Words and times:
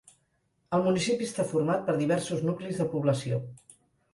El 0.77 0.85
municipi 0.87 1.27
està 1.29 1.45
format 1.53 1.85
per 1.91 1.95
diversos 1.99 2.43
nuclis 2.51 2.81
de 2.81 2.89
població. 2.95 3.43